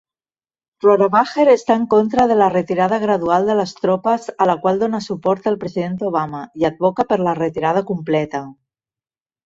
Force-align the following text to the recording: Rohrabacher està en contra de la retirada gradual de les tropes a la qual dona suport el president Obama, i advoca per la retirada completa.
Rohrabacher 0.85 1.45
està 1.51 1.75
en 1.81 1.85
contra 1.91 2.25
de 2.31 2.37
la 2.39 2.47
retirada 2.55 2.99
gradual 3.05 3.47
de 3.51 3.59
les 3.61 3.75
tropes 3.83 4.27
a 4.33 4.49
la 4.53 4.59
qual 4.65 4.83
dona 4.87 5.05
suport 5.11 5.49
el 5.55 5.61
president 5.67 6.03
Obama, 6.11 6.45
i 6.63 6.69
advoca 6.75 7.11
per 7.13 7.23
la 7.29 7.41
retirada 7.45 7.89
completa. 7.95 8.47